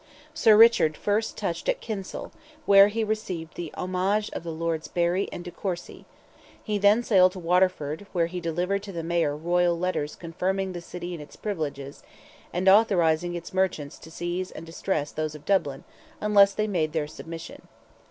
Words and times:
Sir 0.33 0.57
Richard 0.57 0.97
first 0.97 1.37
touched 1.37 1.69
at 1.69 1.79
Kinsale, 1.79 2.31
where 2.65 2.87
he 2.87 3.03
received 3.03 3.53
the 3.53 3.71
homage 3.75 4.31
of 4.33 4.41
the 4.41 4.49
Lords 4.51 4.87
Barry 4.87 5.29
and 5.31 5.43
de 5.43 5.51
Courcy; 5.51 6.05
he 6.63 6.79
then 6.79 7.03
sailed 7.03 7.33
to 7.33 7.39
Waterford, 7.39 8.07
where 8.11 8.25
he 8.25 8.39
delivered 8.41 8.81
to 8.81 8.91
the 8.91 9.03
Mayor 9.03 9.37
royal 9.37 9.77
letters 9.77 10.15
confirming 10.15 10.73
the 10.73 10.81
city 10.81 11.13
in 11.13 11.21
its 11.21 11.35
privileges, 11.35 12.01
and 12.51 12.67
authorizing 12.67 13.35
its 13.35 13.53
merchants 13.53 13.99
to 13.99 14.09
seize 14.09 14.49
and 14.49 14.65
distress 14.65 15.11
those 15.11 15.35
of 15.35 15.45
Dublin, 15.45 15.83
unless 16.19 16.53
they 16.55 16.65
made 16.65 16.93
their 16.93 17.05
submission. 17.05 17.67